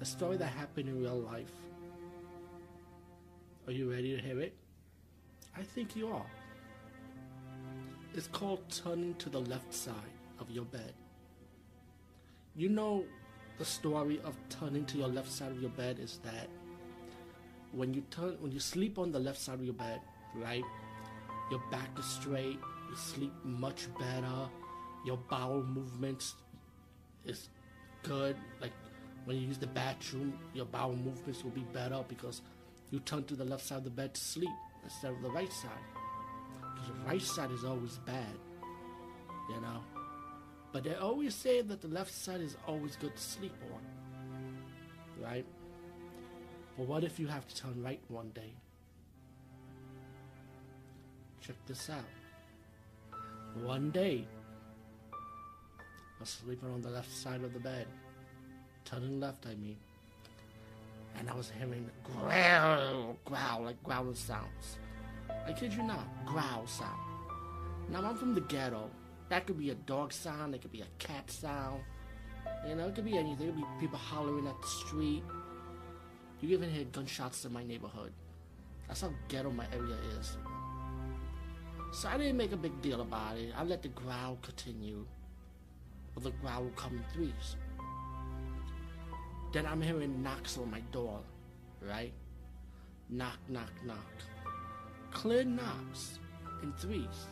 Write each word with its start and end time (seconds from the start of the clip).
A 0.00 0.04
story 0.04 0.36
that 0.36 0.46
happened 0.46 0.88
in 0.88 1.00
real 1.00 1.18
life. 1.18 1.52
Are 3.66 3.72
you 3.72 3.90
ready 3.90 4.14
to 4.14 4.22
hear 4.22 4.40
it? 4.40 4.54
I 5.56 5.62
think 5.62 5.96
you 5.96 6.08
are. 6.08 6.26
It's 8.14 8.28
called 8.28 8.60
turning 8.68 9.14
to 9.14 9.30
the 9.30 9.40
left 9.40 9.72
side 9.72 9.94
of 10.38 10.50
your 10.50 10.64
bed. 10.66 10.92
You 12.54 12.68
know, 12.68 13.04
the 13.58 13.64
story 13.64 14.20
of 14.24 14.36
turning 14.50 14.84
to 14.86 14.98
your 14.98 15.08
left 15.08 15.30
side 15.30 15.50
of 15.50 15.60
your 15.60 15.70
bed 15.70 15.98
is 15.98 16.20
that 16.24 16.48
when 17.72 17.94
you 17.94 18.02
turn, 18.10 18.36
when 18.40 18.52
you 18.52 18.60
sleep 18.60 18.98
on 18.98 19.12
the 19.12 19.18
left 19.18 19.38
side 19.38 19.54
of 19.54 19.64
your 19.64 19.74
bed, 19.74 20.00
right, 20.34 20.64
your 21.50 21.62
back 21.70 21.88
is 21.98 22.04
straight, 22.04 22.58
you 22.90 22.96
sleep 22.96 23.32
much 23.44 23.88
better, 23.98 24.48
your 25.04 25.18
bowel 25.28 25.62
movements 25.62 26.34
is 27.24 27.48
good. 28.02 28.36
Like 28.60 28.72
when 29.26 29.36
you 29.36 29.48
use 29.48 29.58
the 29.58 29.66
bathroom, 29.66 30.38
your 30.54 30.66
bowel 30.66 30.94
movements 30.94 31.42
will 31.42 31.50
be 31.50 31.66
better 31.72 32.02
because 32.08 32.42
you 32.90 33.00
turn 33.00 33.24
to 33.24 33.34
the 33.34 33.44
left 33.44 33.66
side 33.66 33.78
of 33.78 33.84
the 33.84 33.90
bed 33.90 34.14
to 34.14 34.20
sleep 34.20 34.48
instead 34.84 35.12
of 35.12 35.20
the 35.20 35.30
right 35.30 35.52
side. 35.52 35.70
Because 36.74 36.88
the 36.88 37.06
right 37.06 37.20
side 37.22 37.50
is 37.50 37.64
always 37.64 37.98
bad, 38.06 38.38
you 39.50 39.60
know. 39.60 39.82
But 40.72 40.84
they 40.84 40.94
always 40.94 41.34
say 41.34 41.60
that 41.60 41.80
the 41.80 41.88
left 41.88 42.14
side 42.14 42.40
is 42.40 42.56
always 42.68 42.94
good 42.94 43.16
to 43.16 43.22
sleep 43.22 43.54
on, 43.74 45.24
right? 45.24 45.44
But 46.78 46.86
what 46.86 47.02
if 47.02 47.18
you 47.18 47.26
have 47.26 47.48
to 47.48 47.56
turn 47.56 47.82
right 47.82 48.00
one 48.06 48.30
day? 48.30 48.52
Check 51.40 51.56
this 51.66 51.90
out. 51.90 52.04
One 53.64 53.90
day, 53.90 54.24
I 55.12 55.16
was 56.20 56.28
sleeping 56.28 56.70
on 56.70 56.80
the 56.80 56.90
left 56.90 57.10
side 57.10 57.42
of 57.42 57.52
the 57.52 57.60
bed, 57.60 57.86
turning 58.86 59.20
left, 59.20 59.46
I 59.46 59.54
mean. 59.56 59.76
And 61.18 61.28
I 61.28 61.34
was 61.34 61.50
hearing 61.50 61.90
growl, 62.04 63.16
growl, 63.24 63.64
like 63.64 63.82
growling 63.82 64.14
sounds. 64.14 64.78
I 65.46 65.52
kid 65.52 65.72
you 65.74 65.82
not, 65.82 66.06
growl 66.24 66.66
sound. 66.66 67.00
Now 67.90 68.02
I'm 68.02 68.16
from 68.16 68.34
the 68.34 68.40
ghetto. 68.42 68.90
That 69.28 69.46
could 69.46 69.58
be 69.58 69.70
a 69.70 69.74
dog 69.74 70.12
sound, 70.12 70.54
it 70.54 70.62
could 70.62 70.72
be 70.72 70.82
a 70.82 70.86
cat 70.98 71.30
sound. 71.30 71.82
You 72.66 72.74
know, 72.74 72.88
it 72.88 72.94
could 72.94 73.04
be 73.04 73.18
anything. 73.18 73.48
It 73.48 73.52
could 73.52 73.60
be 73.60 73.66
people 73.80 73.98
hollering 73.98 74.46
at 74.46 74.60
the 74.60 74.68
street. 74.68 75.22
You 76.40 76.50
even 76.50 76.70
hear 76.70 76.84
gunshots 76.84 77.44
in 77.44 77.52
my 77.52 77.64
neighborhood. 77.64 78.12
That's 78.86 79.00
how 79.00 79.10
ghetto 79.28 79.50
my 79.50 79.66
area 79.72 79.96
is. 80.18 80.36
So 81.92 82.08
I 82.08 82.18
didn't 82.18 82.36
make 82.36 82.52
a 82.52 82.56
big 82.56 82.80
deal 82.82 83.00
about 83.00 83.36
it. 83.36 83.52
I 83.56 83.64
let 83.64 83.82
the 83.82 83.88
growl 83.88 84.38
continue. 84.42 85.06
But 86.14 86.24
the 86.24 86.30
growl 86.30 86.64
will 86.64 86.70
come 86.70 86.96
in 86.96 87.04
threes. 87.12 87.56
Then 89.56 89.64
I'm 89.64 89.80
hearing 89.80 90.22
knocks 90.22 90.58
on 90.58 90.70
my 90.70 90.80
door, 90.92 91.18
right? 91.80 92.12
Knock, 93.08 93.38
knock, 93.48 93.70
knock. 93.86 94.12
Clear 95.10 95.44
knocks 95.44 96.18
in 96.62 96.74
threes. 96.74 97.28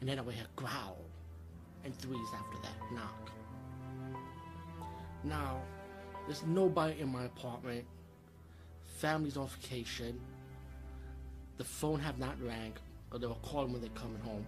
And 0.00 0.08
then 0.08 0.18
I 0.18 0.22
will 0.22 0.32
hear 0.32 0.48
growl 0.56 0.98
and 1.84 1.96
threes 1.96 2.26
after 2.34 2.60
that 2.62 2.92
knock. 2.92 3.30
Now, 5.22 5.62
there's 6.26 6.42
nobody 6.42 7.02
in 7.02 7.12
my 7.12 7.26
apartment. 7.26 7.84
Family's 8.96 9.36
on 9.36 9.46
vacation. 9.46 10.18
The 11.58 11.62
phone 11.62 12.00
have 12.00 12.18
not 12.18 12.34
rang, 12.44 12.72
or 13.12 13.20
they 13.20 13.28
will 13.28 13.36
call 13.36 13.64
when 13.66 13.80
they're 13.80 13.90
coming 13.90 14.20
home. 14.22 14.44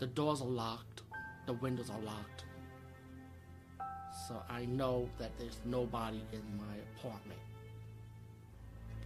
The 0.00 0.08
doors 0.08 0.40
are 0.40 0.48
locked. 0.48 1.02
The 1.46 1.52
windows 1.52 1.90
are 1.90 2.00
locked. 2.00 2.42
So 4.30 4.40
I 4.48 4.64
know 4.66 5.08
that 5.18 5.36
there's 5.40 5.58
nobody 5.64 6.22
in 6.32 6.42
my 6.56 6.76
apartment. 6.94 7.40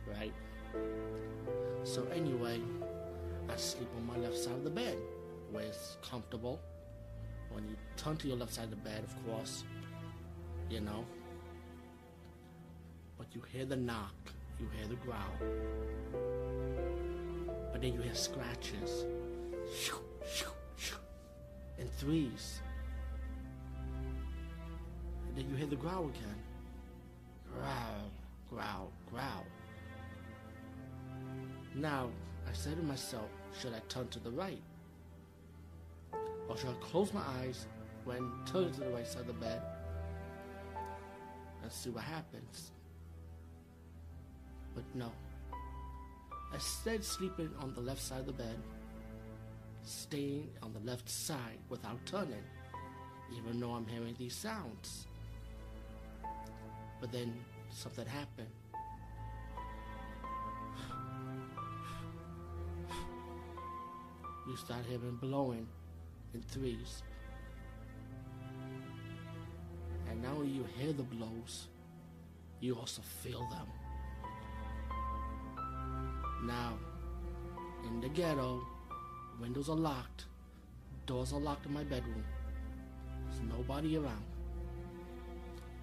Right? 0.07 0.35
So 1.83 2.07
anyway, 2.15 2.61
I 3.49 3.57
sleep 3.57 3.89
on 3.97 4.07
my 4.07 4.19
left 4.19 4.37
side 4.37 4.53
of 4.53 4.65
the 4.65 4.71
bed, 4.71 4.99
where 5.51 5.65
it's 5.65 5.97
comfortable. 6.03 6.61
When 7.51 7.67
you 7.67 7.75
turn 7.97 8.19
to 8.19 8.29
your 8.29 8.37
left 8.37 8.53
side 8.53 8.65
of 8.65 8.71
the 8.71 8.77
bed, 8.77 9.03
of 9.03 9.27
course, 9.27 9.65
you 10.69 10.83
know. 10.83 11.07
But 13.17 13.29
you 13.33 13.41
hear 13.51 13.65
the 13.65 13.77
knock, 13.77 14.13
you 14.61 14.69
hear 14.77 14.87
the 14.89 14.97
growl. 14.97 15.39
But 17.73 17.81
then 17.81 17.95
you 17.95 18.03
hear 18.03 18.15
scratches. 18.15 19.07
Shoo, 19.75 20.01
shoo, 20.31 20.51
shoo. 20.77 20.97
And 21.79 21.91
threes. 21.95 22.61
And 25.35 25.43
then 25.43 25.51
you 25.51 25.57
hear 25.57 25.67
the 25.67 25.75
growl 25.75 26.05
again. 26.05 26.37
Growl, 27.53 28.13
growl, 28.49 28.93
growl. 29.11 29.45
Now, 31.75 32.09
I 32.49 32.53
said 32.53 32.77
to 32.77 32.83
myself, 32.85 33.29
should 33.61 33.75
I 33.75 33.81
turn 33.89 34.07
to 34.09 34.21
the 34.21 34.31
right? 34.31 34.63
Or 36.49 36.57
should 36.57 36.69
I 36.69 36.75
close 36.81 37.13
my 37.13 37.23
eyes 37.41 37.67
when 38.05 38.31
turning 38.47 38.73
to 38.75 38.81
the 38.81 38.91
right 38.91 39.07
side 39.07 39.23
of 39.23 39.27
the 39.27 39.33
bed 39.33 39.61
and 41.65 41.73
see 41.73 41.91
what 41.91 42.05
happens? 42.05 42.71
But 44.77 44.85
no. 44.95 45.11
I 46.53 46.59
stayed 46.59 47.03
sleeping 47.03 47.51
on 47.61 47.75
the 47.75 47.81
left 47.81 48.01
side 48.01 48.21
of 48.21 48.27
the 48.27 48.33
bed, 48.35 48.57
staying 49.83 50.51
on 50.63 50.73
the 50.73 50.81
left 50.89 51.09
side 51.11 51.59
without 51.69 51.99
turning, 52.07 52.45
even 53.37 53.59
though 53.59 53.73
I'm 53.73 53.87
hearing 53.89 54.15
these 54.17 54.37
sounds. 54.37 55.09
But 57.05 57.13
then 57.13 57.35
something 57.69 58.07
happened. 58.07 58.49
You 64.49 64.57
start 64.57 64.87
hearing 64.89 65.19
blowing 65.21 65.67
in 66.33 66.41
threes. 66.41 67.03
And 70.09 70.23
now 70.23 70.41
you 70.41 70.65
hear 70.79 70.95
the 70.95 71.03
blows, 71.03 71.69
you 72.61 72.75
also 72.75 73.03
feel 73.03 73.47
them. 73.51 73.69
Now, 76.47 76.73
in 77.87 78.01
the 78.01 78.09
ghetto, 78.09 78.67
windows 79.39 79.69
are 79.69 79.77
locked, 79.77 80.25
doors 81.05 81.35
are 81.35 81.41
locked 81.41 81.67
in 81.67 81.75
my 81.75 81.85
bedroom. 81.85 82.25
There's 83.29 83.43
nobody 83.43 83.99
around. 83.99 84.34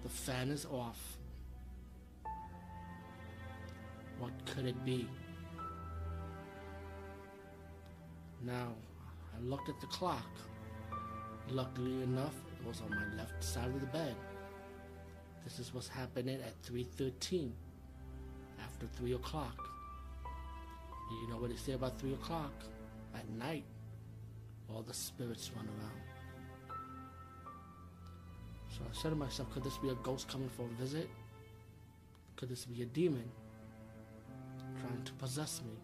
The 0.02 0.08
fan 0.08 0.50
is 0.50 0.66
off. 0.66 1.18
What 4.18 4.32
could 4.46 4.66
it 4.66 4.84
be? 4.84 5.08
Now, 8.44 8.74
I 9.34 9.40
looked 9.42 9.68
at 9.68 9.80
the 9.80 9.86
clock. 9.86 10.26
Luckily 11.48 12.02
enough, 12.02 12.34
it 12.60 12.66
was 12.66 12.80
on 12.80 12.90
my 12.90 13.16
left 13.16 13.42
side 13.42 13.68
of 13.68 13.80
the 13.80 13.86
bed. 13.86 14.16
This 15.44 15.58
is 15.58 15.74
what's 15.74 15.88
happening 15.88 16.40
at 16.40 16.60
3.13, 16.62 17.50
after 18.62 18.86
3 18.96 19.14
o'clock. 19.14 19.68
You 21.10 21.28
know 21.28 21.36
what 21.36 21.50
they 21.50 21.56
say 21.56 21.72
about 21.72 21.98
3 21.98 22.14
o'clock? 22.14 22.52
At 23.14 23.28
night, 23.30 23.64
all 24.68 24.82
the 24.82 24.94
spirits 24.94 25.50
run 25.54 25.66
around. 25.66 26.11
So 28.76 28.80
I 28.90 28.94
said 28.94 29.10
to 29.10 29.16
myself, 29.16 29.52
could 29.52 29.64
this 29.64 29.76
be 29.78 29.90
a 29.90 29.94
ghost 29.96 30.28
coming 30.28 30.48
for 30.48 30.64
a 30.64 30.82
visit? 30.82 31.08
could 32.42 32.48
this 32.48 32.64
be 32.64 32.82
a 32.82 32.86
demon 32.86 33.22
trying 34.80 35.04
to 35.04 35.12
possess 35.12 35.60
me? 35.64 35.76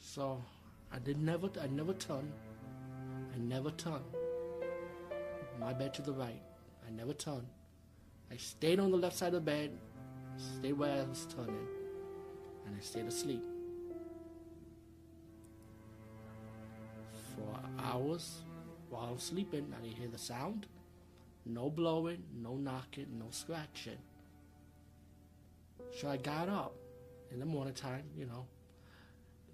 So 0.00 0.40
I 0.92 1.00
did 1.00 1.20
never 1.20 1.50
I 1.60 1.66
never 1.66 1.92
turn. 1.94 2.32
I 3.34 3.38
never 3.38 3.72
turn. 3.72 4.02
My 5.58 5.72
bed 5.72 5.92
to 5.94 6.02
the 6.02 6.12
right. 6.12 6.40
I 6.86 6.92
never 6.92 7.14
turn. 7.14 7.44
I 8.30 8.36
stayed 8.36 8.78
on 8.78 8.92
the 8.92 8.96
left 8.96 9.16
side 9.16 9.28
of 9.28 9.32
the 9.32 9.40
bed, 9.40 9.76
stayed 10.36 10.74
where 10.74 11.02
I 11.02 11.02
was 11.02 11.26
turning, 11.34 11.66
and 12.64 12.76
I 12.76 12.80
stayed 12.80 13.06
asleep. 13.06 13.42
For 17.34 17.58
hours 17.82 18.42
while 18.92 19.06
I 19.08 19.12
was 19.12 19.22
sleeping, 19.22 19.72
I 19.74 19.82
didn't 19.82 19.96
hear 19.96 20.08
the 20.08 20.18
sound. 20.18 20.66
No 21.46 21.70
blowing, 21.70 22.22
no 22.36 22.56
knocking, 22.56 23.06
no 23.18 23.24
scratching. 23.30 23.96
So 25.98 26.10
I 26.10 26.18
got 26.18 26.50
up 26.50 26.74
in 27.30 27.40
the 27.40 27.46
morning 27.46 27.72
time, 27.72 28.04
you 28.14 28.26
know, 28.26 28.44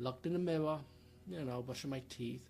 looked 0.00 0.26
in 0.26 0.32
the 0.32 0.40
mirror, 0.40 0.80
you 1.28 1.44
know, 1.44 1.62
brushing 1.62 1.88
my 1.88 2.02
teeth. 2.08 2.42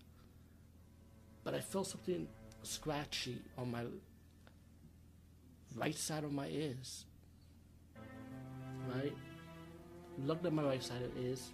But 1.43 1.53
I 1.53 1.59
felt 1.59 1.85
something 1.85 2.27
scratchy 2.63 3.39
on 3.55 3.69
my 3.69 3.83
right 5.75 5.95
side 5.95 6.23
of 6.23 6.33
my 6.33 6.47
ears. 6.47 7.05
Right? 8.95 9.15
Looked 10.25 10.43
at 10.43 10.53
my 10.53 10.63
right 10.63 10.83
side 10.83 11.03
of 11.03 11.15
ears. 11.23 11.51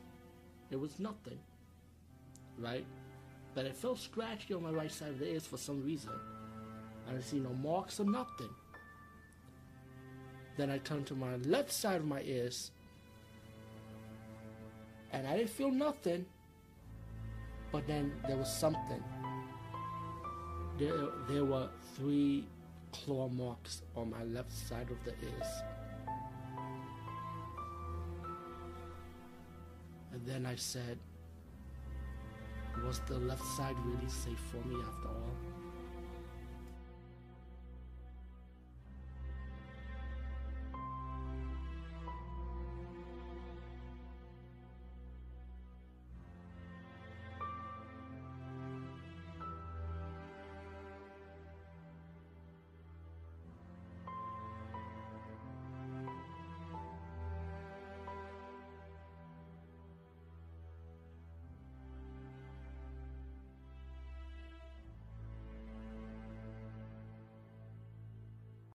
It 0.71 0.79
was 0.79 0.97
nothing. 0.97 1.39
Right? 2.57 2.85
But 3.55 3.65
it 3.65 3.75
felt 3.75 3.99
scratchy 3.99 4.53
on 4.53 4.63
my 4.63 4.71
right 4.71 4.91
side 4.91 5.09
of 5.09 5.19
the 5.19 5.31
ears 5.31 5.47
for 5.47 5.57
some 5.57 5.81
reason. 5.83 6.11
I 7.07 7.11
didn't 7.11 7.23
see 7.23 7.39
no 7.39 7.53
marks 7.53 8.01
or 8.01 8.05
nothing. 8.05 8.49
Then 10.57 10.69
I 10.69 10.77
turned 10.79 11.07
to 11.07 11.15
my 11.15 11.37
left 11.37 11.71
side 11.71 12.01
of 12.01 12.05
my 12.05 12.21
ears. 12.21 12.71
And 15.13 15.25
I 15.25 15.37
didn't 15.37 15.51
feel 15.51 15.71
nothing. 15.71 16.25
But 17.71 17.87
then 17.87 18.11
there 18.27 18.35
was 18.35 18.53
something. 18.53 19.03
There, 20.77 21.07
there 21.29 21.45
were 21.45 21.69
three 21.95 22.45
claw 22.91 23.29
marks 23.29 23.83
on 23.95 24.09
my 24.09 24.23
left 24.25 24.51
side 24.51 24.89
of 24.89 24.97
the 25.05 25.11
ears. 25.11 25.47
And 30.11 30.25
then 30.25 30.45
I 30.45 30.55
said, 30.55 30.97
was 32.85 32.99
the 33.07 33.17
left 33.19 33.43
side 33.43 33.75
really 33.83 34.09
safe 34.09 34.39
for 34.51 34.67
me 34.67 34.75
after 34.75 35.07
all? 35.07 35.64